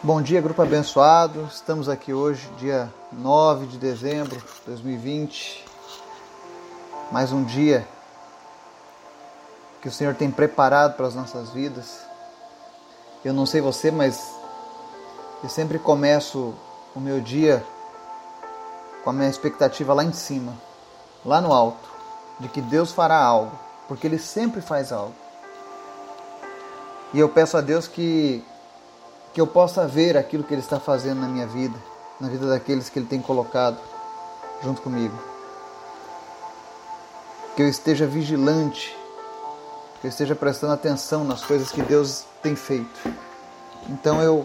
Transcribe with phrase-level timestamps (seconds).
[0.00, 1.48] Bom dia, grupo abençoado.
[1.52, 5.64] Estamos aqui hoje, dia 9 de dezembro de 2020.
[7.10, 7.84] Mais um dia
[9.82, 11.98] que o Senhor tem preparado para as nossas vidas.
[13.24, 14.24] Eu não sei você, mas
[15.42, 16.54] eu sempre começo
[16.94, 17.66] o meu dia
[19.02, 20.54] com a minha expectativa lá em cima,
[21.26, 21.90] lá no alto,
[22.38, 23.58] de que Deus fará algo,
[23.88, 25.14] porque Ele sempre faz algo.
[27.12, 28.44] E eu peço a Deus que
[29.38, 31.78] que eu possa ver aquilo que Ele está fazendo na minha vida,
[32.18, 33.78] na vida daqueles que Ele tem colocado
[34.64, 35.16] junto comigo.
[37.54, 38.98] Que eu esteja vigilante,
[40.00, 42.98] que eu esteja prestando atenção nas coisas que Deus tem feito.
[43.88, 44.44] Então eu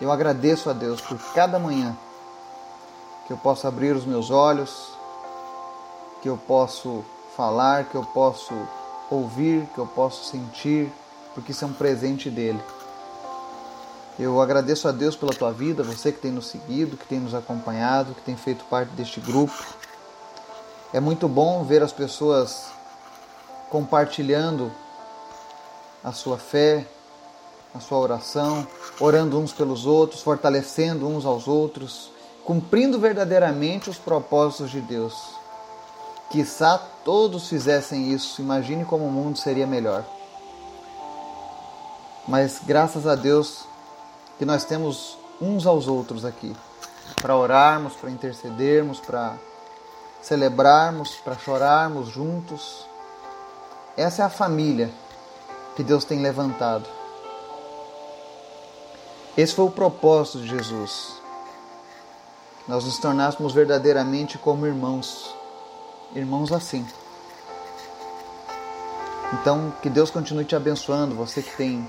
[0.00, 1.94] eu agradeço a Deus por cada manhã
[3.26, 4.88] que eu posso abrir os meus olhos,
[6.22, 7.04] que eu posso
[7.36, 8.54] falar, que eu posso
[9.10, 10.90] ouvir, que eu posso sentir,
[11.34, 12.58] porque isso é um presente dele.
[14.16, 17.34] Eu agradeço a Deus pela tua vida, você que tem nos seguido, que tem nos
[17.34, 19.52] acompanhado, que tem feito parte deste grupo.
[20.92, 22.66] É muito bom ver as pessoas
[23.70, 24.70] compartilhando
[26.02, 26.86] a sua fé,
[27.74, 28.64] a sua oração,
[29.00, 32.12] orando uns pelos outros, fortalecendo uns aos outros,
[32.44, 35.14] cumprindo verdadeiramente os propósitos de Deus.
[36.30, 40.04] Quizá todos fizessem isso, imagine como o mundo seria melhor.
[42.28, 43.66] Mas graças a Deus,
[44.38, 46.54] que nós temos uns aos outros aqui,
[47.20, 49.36] para orarmos, para intercedermos, para
[50.22, 52.86] celebrarmos, para chorarmos juntos.
[53.96, 54.90] Essa é a família
[55.76, 56.88] que Deus tem levantado.
[59.36, 61.20] Esse foi o propósito de Jesus.
[62.66, 65.34] Nós nos tornássemos verdadeiramente como irmãos,
[66.14, 66.86] irmãos assim.
[69.34, 71.86] Então, que Deus continue te abençoando, você que tem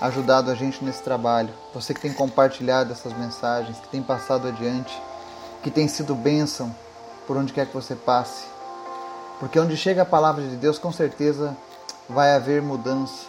[0.00, 4.94] ajudado a gente nesse trabalho, você que tem compartilhado essas mensagens, que tem passado adiante,
[5.62, 6.74] que tem sido bênção
[7.26, 8.44] por onde quer que você passe.
[9.40, 11.56] Porque onde chega a palavra de Deus, com certeza
[12.08, 13.26] vai haver mudança.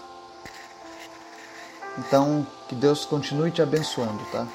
[1.98, 4.46] Então, que Deus continue te abençoando, tá?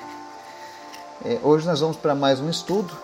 [1.25, 2.97] É, hoje nós vamos para mais um estudo,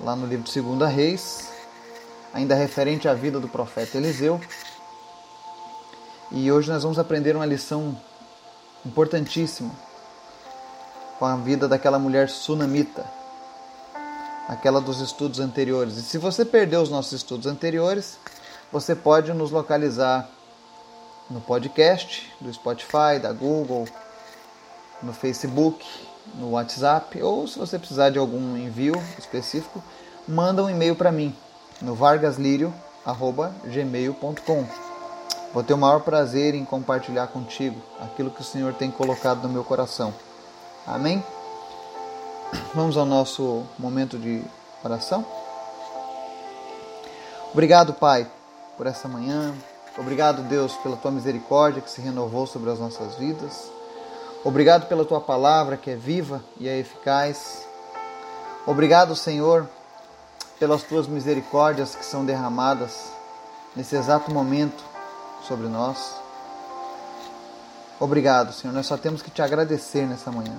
[0.00, 1.48] lá no livro de 2 Reis,
[2.32, 4.40] ainda referente à vida do profeta Eliseu.
[6.32, 7.98] E hoje nós vamos aprender uma lição
[8.86, 9.72] importantíssima
[11.18, 13.04] com a vida daquela mulher sunamita,
[14.48, 15.96] aquela dos estudos anteriores.
[15.96, 18.16] E se você perdeu os nossos estudos anteriores,
[18.70, 20.28] você pode nos localizar
[21.28, 23.88] no podcast do Spotify, da Google,
[25.02, 25.84] no Facebook,
[26.36, 29.82] no WhatsApp, ou se você precisar de algum envio específico,
[30.28, 31.34] manda um e-mail para mim
[31.82, 34.89] no vargaslirio@gmail.com.
[35.52, 39.48] Vou ter o maior prazer em compartilhar contigo aquilo que o Senhor tem colocado no
[39.48, 40.14] meu coração.
[40.86, 41.24] Amém?
[42.72, 44.44] Vamos ao nosso momento de
[44.84, 45.26] oração.
[47.52, 48.28] Obrigado, Pai,
[48.76, 49.52] por essa manhã.
[49.98, 53.68] Obrigado, Deus, pela tua misericórdia que se renovou sobre as nossas vidas.
[54.44, 57.66] Obrigado pela tua palavra que é viva e é eficaz.
[58.64, 59.68] Obrigado, Senhor,
[60.60, 63.10] pelas tuas misericórdias que são derramadas
[63.74, 64.89] nesse exato momento
[65.46, 66.16] sobre nós.
[67.98, 68.72] Obrigado, Senhor.
[68.72, 70.56] Nós só temos que te agradecer nessa manhã.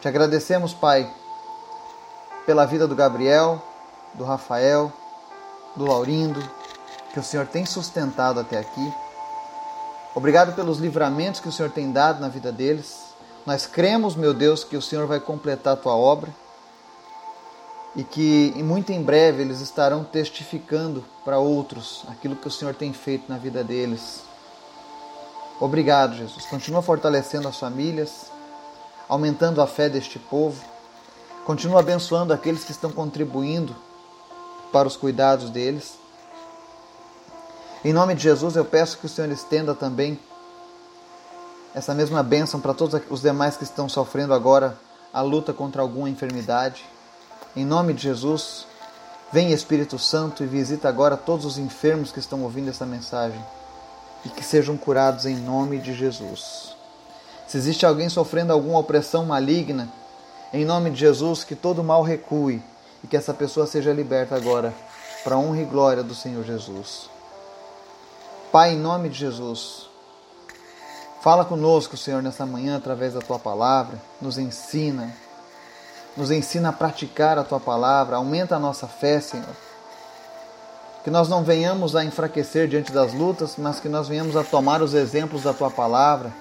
[0.00, 1.10] Te agradecemos, Pai,
[2.44, 3.62] pela vida do Gabriel,
[4.14, 4.92] do Rafael,
[5.74, 6.42] do Laurindo,
[7.12, 8.94] que o Senhor tem sustentado até aqui.
[10.14, 13.00] Obrigado pelos livramentos que o Senhor tem dado na vida deles.
[13.44, 16.30] Nós cremos, meu Deus, que o Senhor vai completar a tua obra
[17.96, 22.92] e que muito em breve eles estarão testificando para outros aquilo que o Senhor tem
[22.92, 24.20] feito na vida deles.
[25.58, 26.44] Obrigado, Jesus.
[26.44, 28.26] Continua fortalecendo as famílias,
[29.08, 30.62] aumentando a fé deste povo.
[31.46, 33.74] Continua abençoando aqueles que estão contribuindo
[34.70, 35.94] para os cuidados deles.
[37.82, 40.18] Em nome de Jesus, eu peço que o Senhor estenda também
[41.74, 44.78] essa mesma bênção para todos os demais que estão sofrendo agora
[45.12, 46.84] a luta contra alguma enfermidade.
[47.56, 48.66] Em nome de Jesus,
[49.32, 53.42] vem Espírito Santo e visita agora todos os enfermos que estão ouvindo esta mensagem
[54.26, 56.76] e que sejam curados em nome de Jesus.
[57.48, 59.88] Se existe alguém sofrendo alguma opressão maligna,
[60.52, 62.62] em nome de Jesus, que todo mal recue
[63.02, 64.74] e que essa pessoa seja liberta agora,
[65.24, 67.08] para a honra e glória do Senhor Jesus.
[68.52, 69.88] Pai, em nome de Jesus,
[71.22, 75.14] fala conosco, Senhor, nessa manhã através da tua palavra, nos ensina
[76.16, 79.54] nos ensina a praticar a tua palavra, aumenta a nossa fé, Senhor.
[81.04, 84.82] Que nós não venhamos a enfraquecer diante das lutas, mas que nós venhamos a tomar
[84.82, 86.32] os exemplos da tua palavra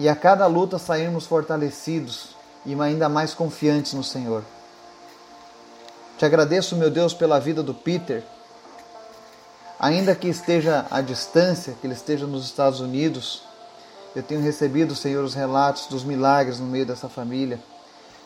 [0.00, 2.30] e a cada luta sairmos fortalecidos
[2.64, 4.42] e ainda mais confiantes no Senhor.
[6.16, 8.24] Te agradeço, meu Deus, pela vida do Peter.
[9.78, 13.42] Ainda que esteja à distância, que ele esteja nos Estados Unidos,
[14.14, 17.60] eu tenho recebido, Senhor, os relatos dos milagres no meio dessa família.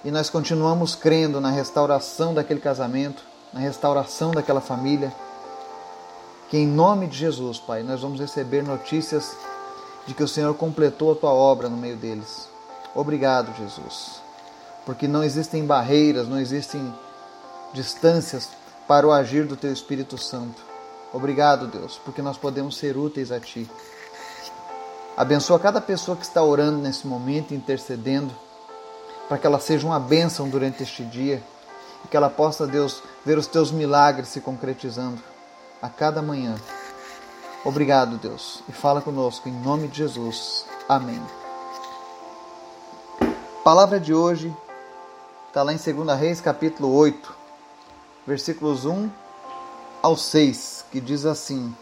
[0.04, 3.22] E nós continuamos crendo na restauração daquele casamento,
[3.52, 5.10] na restauração daquela família.
[6.50, 9.34] Que em nome de Jesus, Pai, nós vamos receber notícias
[10.06, 12.48] de que o Senhor completou a tua obra no meio deles.
[12.94, 14.20] Obrigado, Jesus.
[14.84, 16.94] Porque não existem barreiras, não existem
[17.72, 18.50] distâncias
[18.86, 20.62] para o agir do teu Espírito Santo.
[21.14, 23.68] Obrigado, Deus, porque nós podemos ser úteis a ti.
[25.16, 28.34] Abençoa cada pessoa que está orando nesse momento, intercedendo,
[29.28, 31.42] para que ela seja uma bênção durante este dia
[32.04, 35.20] e que ela possa, Deus, ver os teus milagres se concretizando
[35.80, 36.56] a cada manhã.
[37.64, 40.66] Obrigado, Deus, e fala conosco em nome de Jesus.
[40.88, 41.20] Amém.
[43.64, 44.54] palavra de hoje
[45.48, 47.34] está lá em 2 Reis, capítulo 8,
[48.26, 49.08] versículos 1
[50.02, 51.74] ao 6, que diz assim: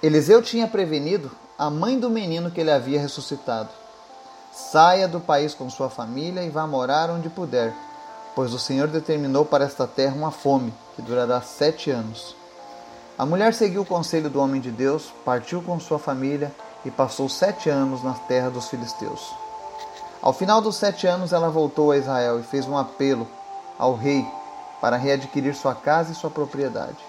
[0.00, 3.70] Eliseu tinha prevenido a mãe do menino que ele havia ressuscitado.
[4.56, 7.74] Saia do país com sua família e vá morar onde puder,
[8.36, 12.36] pois o Senhor determinou para esta terra uma fome que durará sete anos.
[13.18, 16.54] A mulher seguiu o conselho do homem de Deus, partiu com sua família
[16.84, 19.34] e passou sete anos na terra dos filisteus.
[20.22, 23.26] Ao final dos sete anos, ela voltou a Israel e fez um apelo
[23.76, 24.24] ao rei
[24.80, 27.04] para readquirir sua casa e sua propriedade.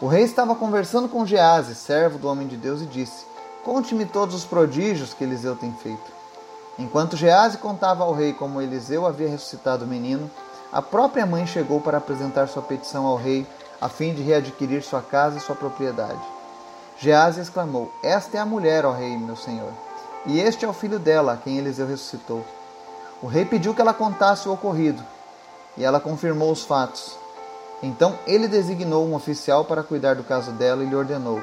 [0.00, 3.26] O rei estava conversando com Gease, servo do homem de Deus, e disse:
[3.62, 6.21] Conte-me todos os prodígios que Eliseu tem feito.
[6.78, 10.30] Enquanto Gease contava ao rei como Eliseu havia ressuscitado o menino,
[10.72, 13.46] a própria mãe chegou para apresentar sua petição ao rei
[13.80, 16.20] a fim de readquirir sua casa e sua propriedade.
[16.98, 19.72] Gease exclamou: Esta é a mulher, ó rei, meu senhor,
[20.24, 22.44] e este é o filho dela, a quem Eliseu ressuscitou.
[23.20, 25.02] O rei pediu que ela contasse o ocorrido,
[25.76, 27.18] e ela confirmou os fatos.
[27.82, 31.42] Então ele designou um oficial para cuidar do caso dela e lhe ordenou: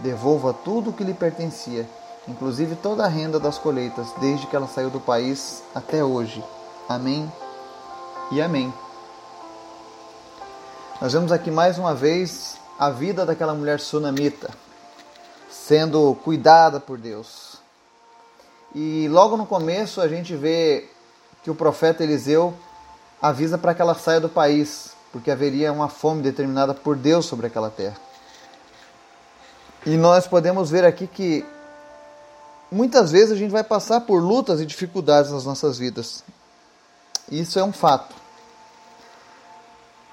[0.00, 1.88] Devolva tudo o que lhe pertencia,
[2.28, 6.42] inclusive toda a renda das colheitas, desde que ela saiu do país até hoje.
[6.88, 7.30] Amém
[8.30, 8.72] e amém.
[11.00, 14.50] Nós vemos aqui mais uma vez a vida daquela mulher sunamita
[15.66, 17.56] sendo cuidada por Deus.
[18.74, 20.88] E logo no começo a gente vê
[21.42, 22.54] que o profeta Eliseu
[23.20, 27.46] avisa para que ela saia do país, porque haveria uma fome determinada por Deus sobre
[27.48, 27.96] aquela terra.
[29.84, 31.44] E nós podemos ver aqui que
[32.76, 36.22] muitas vezes a gente vai passar por lutas e dificuldades nas nossas vidas.
[37.30, 38.14] Isso é um fato.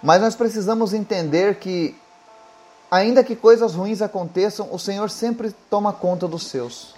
[0.02, 1.96] Mas nós precisamos entender que,
[2.90, 6.96] ainda que coisas ruins aconteçam, o Senhor sempre toma conta dos seus.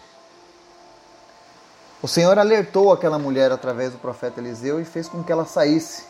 [2.01, 6.03] O Senhor alertou aquela mulher através do profeta Eliseu e fez com que ela saísse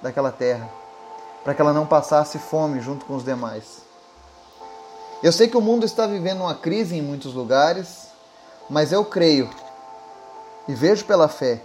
[0.00, 0.68] daquela terra,
[1.44, 3.82] para que ela não passasse fome junto com os demais.
[5.22, 8.06] Eu sei que o mundo está vivendo uma crise em muitos lugares,
[8.68, 9.48] mas eu creio
[10.68, 11.60] e vejo pela fé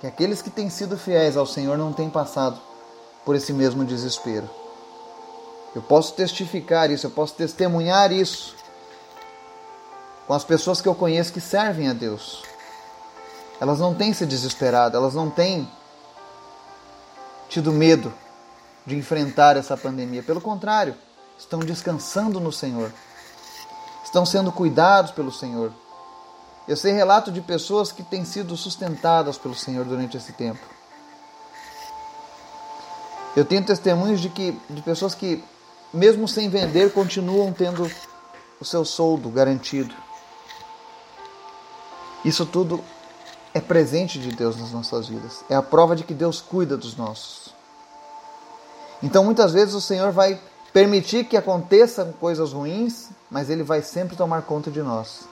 [0.00, 2.60] que aqueles que têm sido fiéis ao Senhor não têm passado
[3.24, 4.48] por esse mesmo desespero.
[5.74, 8.54] Eu posso testificar isso, eu posso testemunhar isso
[10.26, 12.42] com as pessoas que eu conheço que servem a Deus.
[13.60, 15.70] Elas não têm se desesperado, elas não têm
[17.48, 18.12] tido medo
[18.84, 20.22] de enfrentar essa pandemia.
[20.22, 20.94] Pelo contrário,
[21.38, 22.92] estão descansando no Senhor,
[24.04, 25.72] estão sendo cuidados pelo Senhor.
[26.66, 30.60] Eu sei relato de pessoas que têm sido sustentadas pelo Senhor durante esse tempo.
[33.36, 35.42] Eu tenho testemunhos de que de pessoas que
[35.92, 37.90] mesmo sem vender continuam tendo
[38.60, 39.94] o seu soldo garantido.
[42.24, 42.82] Isso tudo
[43.52, 45.44] é presente de Deus nas nossas vidas.
[45.48, 47.52] É a prova de que Deus cuida dos nossos.
[49.02, 50.40] Então muitas vezes o Senhor vai
[50.72, 55.31] permitir que aconteçam coisas ruins, mas ele vai sempre tomar conta de nós.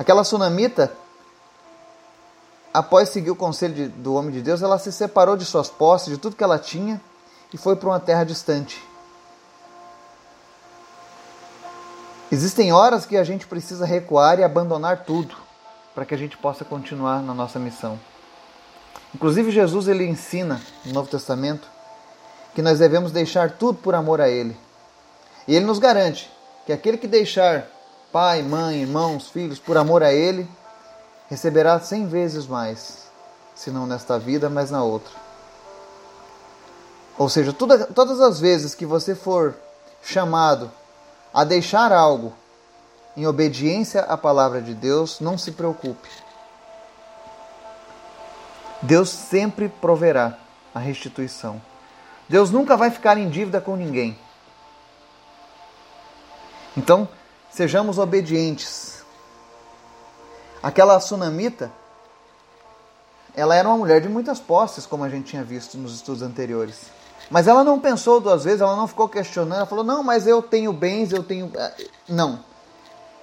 [0.00, 0.90] Aquela sunamita
[2.72, 6.08] após seguir o conselho de, do homem de Deus, ela se separou de suas posses,
[6.08, 6.98] de tudo que ela tinha
[7.52, 8.82] e foi para uma terra distante.
[12.32, 15.36] Existem horas que a gente precisa recuar e abandonar tudo
[15.94, 18.00] para que a gente possa continuar na nossa missão.
[19.14, 21.68] Inclusive Jesus ele ensina no Novo Testamento
[22.54, 24.56] que nós devemos deixar tudo por amor a ele.
[25.46, 26.32] E ele nos garante
[26.64, 27.66] que aquele que deixar
[28.12, 30.48] pai, mãe, irmãos, filhos por amor a ele,
[31.28, 33.08] receberá cem vezes mais,
[33.54, 35.12] se não nesta vida, mas na outra.
[37.16, 39.54] Ou seja, toda, todas as vezes que você for
[40.02, 40.70] chamado
[41.32, 42.32] a deixar algo
[43.16, 46.08] em obediência à palavra de Deus, não se preocupe.
[48.82, 50.38] Deus sempre proverá
[50.74, 51.60] a restituição.
[52.28, 54.18] Deus nunca vai ficar em dívida com ninguém.
[56.76, 57.08] Então,
[57.50, 59.02] sejamos obedientes.
[60.62, 61.70] Aquela sunamita,
[63.34, 66.90] ela era uma mulher de muitas posses, como a gente tinha visto nos estudos anteriores.
[67.30, 70.42] Mas ela não pensou duas vezes, ela não ficou questionando, ela falou: "Não, mas eu
[70.42, 72.40] tenho bens, eu tenho eh, não".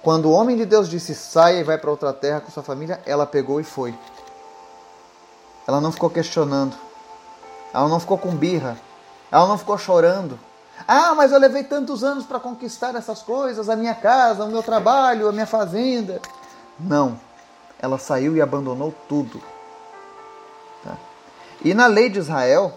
[0.02, 3.00] Quando o homem de Deus disse: "Saia e vai para outra terra com sua família",
[3.04, 3.94] ela pegou e foi.
[5.66, 6.74] Ela não ficou questionando.
[7.74, 8.78] Ela não ficou com birra.
[9.30, 10.40] Ela não ficou chorando.
[10.86, 14.62] Ah, mas eu levei tantos anos para conquistar essas coisas, a minha casa, o meu
[14.62, 16.20] trabalho, a minha fazenda.
[16.78, 17.18] Não.
[17.80, 19.40] Ela saiu e abandonou tudo.
[20.84, 20.96] Tá?
[21.64, 22.72] E na lei de Israel,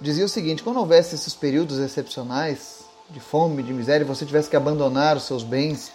[0.00, 4.48] dizia o seguinte: quando houvesse esses períodos excepcionais de fome, de miséria, e você tivesse
[4.48, 5.92] que abandonar os seus bens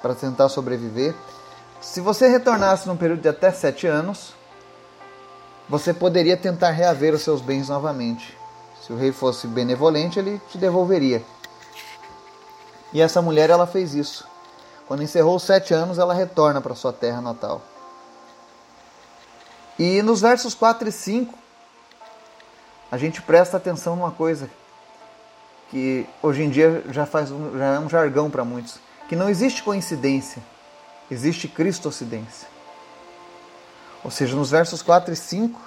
[0.00, 1.14] para tentar sobreviver,
[1.80, 4.34] se você retornasse num período de até sete anos,
[5.68, 8.36] você poderia tentar reaver os seus bens novamente.
[8.86, 11.20] Se o rei fosse benevolente, ele te devolveria.
[12.92, 14.24] E essa mulher ela fez isso.
[14.86, 17.60] Quando encerrou os sete anos, ela retorna para sua terra natal.
[19.76, 21.34] E nos versos 4 e 5,
[22.88, 24.48] a gente presta atenção numa coisa
[25.68, 28.78] que hoje em dia já, faz um, já é um jargão para muitos,
[29.08, 30.40] que não existe coincidência,
[31.10, 32.46] existe cristocidência.
[34.04, 35.60] Ou seja, nos versos 4 e 5,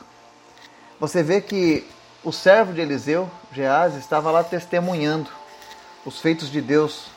[1.02, 1.86] você vê que
[2.24, 5.30] o servo de Eliseu, Geás, estava lá testemunhando
[6.06, 7.08] os feitos de Deus,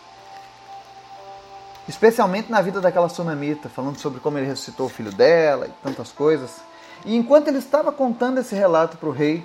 [1.89, 6.13] especialmente na vida daquela sunamita, falando sobre como ele ressuscitou o filho dela e tantas
[6.13, 6.61] coisas.
[7.05, 9.45] E enquanto ele estava contando esse relato para o rei,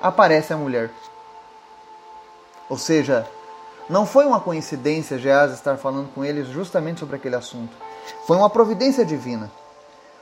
[0.00, 0.90] aparece a mulher.
[2.68, 3.26] Ou seja,
[3.88, 7.76] não foi uma coincidência Geás estar falando com eles justamente sobre aquele assunto.
[8.26, 9.50] Foi uma providência divina.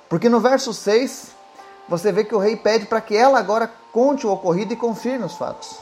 [0.09, 1.35] Porque no verso 6,
[1.89, 5.25] você vê que o rei pede para que ela agora conte o ocorrido e confirme
[5.25, 5.79] os fatos.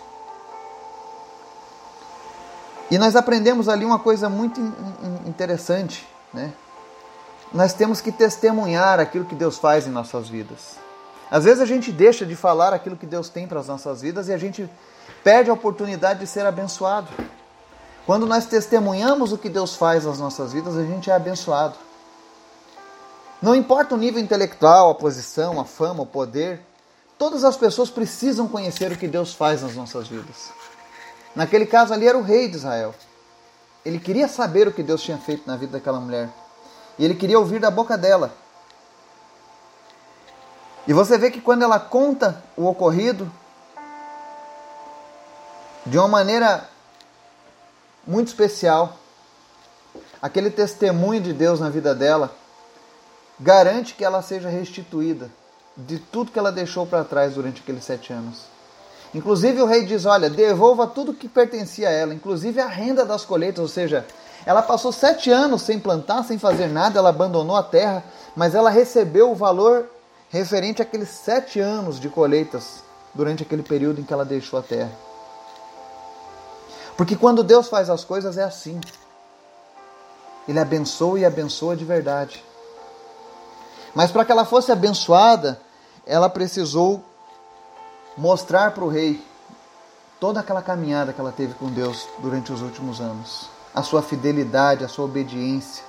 [2.90, 4.60] E nós aprendemos ali uma coisa muito
[5.26, 6.52] interessante, né?
[7.52, 10.76] Nós temos que testemunhar aquilo que Deus faz em nossas vidas.
[11.30, 14.28] Às vezes a gente deixa de falar aquilo que Deus tem para as nossas vidas
[14.28, 14.68] e a gente
[15.24, 17.08] perde a oportunidade de ser abençoado.
[18.04, 21.76] Quando nós testemunhamos o que Deus faz nas nossas vidas, a gente é abençoado.
[23.42, 26.60] Não importa o nível intelectual, a posição, a fama, o poder,
[27.18, 30.52] todas as pessoas precisam conhecer o que Deus faz nas nossas vidas.
[31.34, 32.94] Naquele caso ali era o rei de Israel.
[33.84, 36.28] Ele queria saber o que Deus tinha feito na vida daquela mulher.
[36.96, 38.32] E ele queria ouvir da boca dela.
[40.86, 43.28] E você vê que quando ela conta o ocorrido,
[45.84, 46.68] de uma maneira
[48.06, 48.96] muito especial,
[50.20, 52.32] aquele testemunho de Deus na vida dela
[53.38, 55.30] garante que ela seja restituída
[55.76, 58.44] de tudo que ela deixou para trás durante aqueles sete anos.
[59.14, 63.24] Inclusive o rei diz: olha, devolva tudo que pertencia a ela, inclusive a renda das
[63.24, 64.06] colheitas, ou seja,
[64.44, 68.70] ela passou sete anos sem plantar, sem fazer nada, ela abandonou a terra, mas ela
[68.70, 69.88] recebeu o valor
[70.30, 72.82] referente àqueles sete anos de colheitas
[73.14, 74.90] durante aquele período em que ela deixou a terra.
[76.96, 78.80] Porque quando Deus faz as coisas é assim.
[80.48, 82.44] Ele abençoa e abençoa de verdade.
[83.94, 85.60] Mas para que ela fosse abençoada,
[86.06, 87.04] ela precisou
[88.16, 89.22] mostrar para o rei
[90.18, 94.84] toda aquela caminhada que ela teve com Deus durante os últimos anos, a sua fidelidade,
[94.84, 95.84] a sua obediência.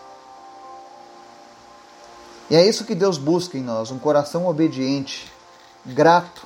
[2.49, 5.31] E é isso que Deus busca em nós, um coração obediente,
[5.85, 6.45] grato.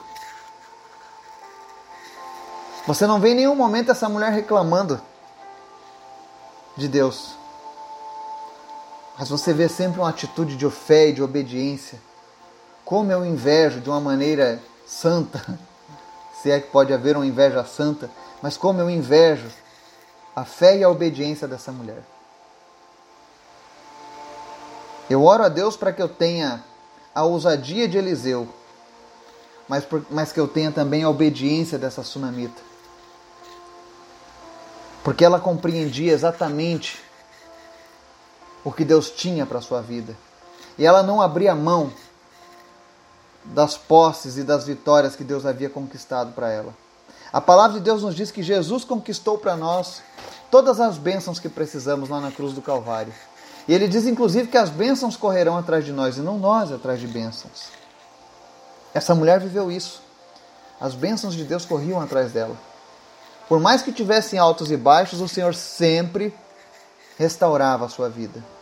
[2.85, 5.01] Você não vê em nenhum momento essa mulher reclamando
[6.75, 7.35] de Deus.
[9.17, 11.99] Mas você vê sempre uma atitude de fé e de obediência.
[12.85, 15.43] Como eu invejo de uma maneira santa,
[16.41, 18.09] se é que pode haver uma inveja santa,
[18.41, 19.47] mas como eu invejo
[20.35, 22.03] a fé e a obediência dessa mulher.
[25.09, 26.63] Eu oro a Deus para que eu tenha
[27.15, 28.47] a ousadia de Eliseu,
[29.67, 32.61] mas, por, mas que eu tenha também a obediência dessa sunamita.
[35.03, 37.06] Porque ela compreendia exatamente
[38.67, 40.13] o que Deus tinha para a sua vida.
[40.77, 41.89] E ela não abria mão
[43.45, 46.75] das posses e das vitórias que Deus havia conquistado para ela.
[47.31, 50.01] A palavra de Deus nos diz que Jesus conquistou para nós
[50.51, 53.13] todas as bênçãos que precisamos lá na cruz do Calvário.
[53.69, 56.99] E ele diz inclusive que as bênçãos correrão atrás de nós e não nós atrás
[56.99, 57.69] de bênçãos.
[58.93, 60.01] Essa mulher viveu isso.
[60.77, 62.57] As bênçãos de Deus corriam atrás dela.
[63.47, 66.35] Por mais que tivessem altos e baixos, o Senhor sempre
[67.17, 68.56] restaurava a sua vida.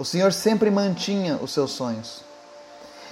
[0.00, 2.22] O Senhor sempre mantinha os seus sonhos.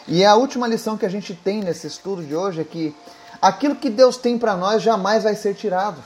[0.07, 2.97] E a última lição que a gente tem nesse estudo de hoje é que
[3.43, 6.03] aquilo que Deus tem para nós jamais vai ser tirado.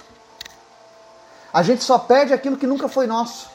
[1.53, 3.49] A gente só perde aquilo que nunca foi nosso.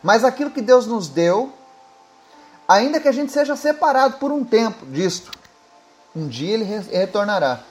[0.00, 1.52] Mas aquilo que Deus nos deu,
[2.68, 5.32] ainda que a gente seja separado por um tempo disto,
[6.14, 7.64] um dia ele retornará.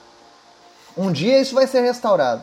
[0.94, 2.42] Um dia isso vai ser restaurado.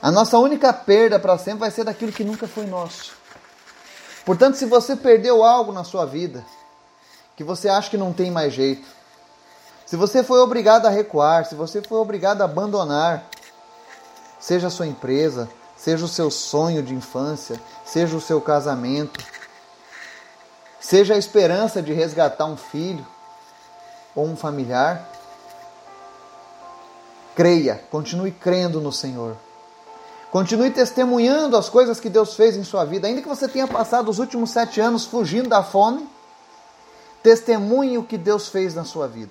[0.00, 3.20] A nossa única perda para sempre vai ser daquilo que nunca foi nosso.
[4.24, 6.44] Portanto, se você perdeu algo na sua vida,
[7.36, 8.86] que você acha que não tem mais jeito,
[9.84, 13.24] se você foi obrigado a recuar, se você foi obrigado a abandonar,
[14.38, 19.24] seja a sua empresa, seja o seu sonho de infância, seja o seu casamento,
[20.80, 23.06] seja a esperança de resgatar um filho
[24.14, 25.08] ou um familiar,
[27.34, 29.36] creia, continue crendo no Senhor.
[30.32, 34.10] Continue testemunhando as coisas que Deus fez em sua vida, ainda que você tenha passado
[34.10, 36.08] os últimos sete anos fugindo da fome.
[37.22, 39.30] Testemunhe o que Deus fez na sua vida.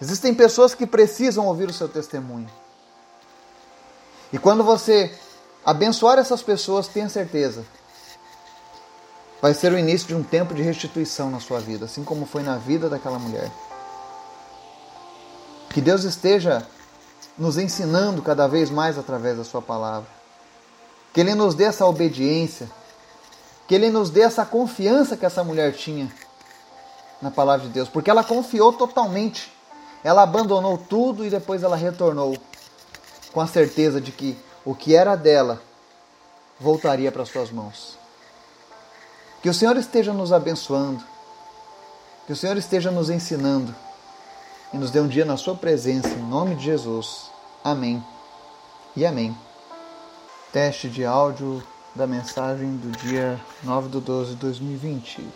[0.00, 2.48] Existem pessoas que precisam ouvir o seu testemunho.
[4.32, 5.14] E quando você
[5.62, 7.62] abençoar essas pessoas, tenha certeza,
[9.42, 12.42] vai ser o início de um tempo de restituição na sua vida, assim como foi
[12.42, 13.50] na vida daquela mulher.
[15.68, 16.66] Que Deus esteja
[17.38, 20.08] nos ensinando cada vez mais através da Sua palavra.
[21.12, 22.70] Que Ele nos dê essa obediência,
[23.66, 26.12] que Ele nos dê essa confiança que essa mulher tinha
[27.20, 29.52] na palavra de Deus, porque ela confiou totalmente.
[30.04, 32.36] Ela abandonou tudo e depois ela retornou
[33.32, 35.60] com a certeza de que o que era dela
[36.60, 37.98] voltaria para suas mãos.
[39.42, 41.02] Que o Senhor esteja nos abençoando,
[42.26, 43.74] que o Senhor esteja nos ensinando
[44.76, 47.30] e nos dê um dia na Sua presença, em nome de Jesus.
[47.64, 48.04] Amém
[48.94, 49.34] e amém.
[50.52, 51.62] Teste de áudio
[51.94, 55.22] da mensagem do dia 9 de 12 de 2020.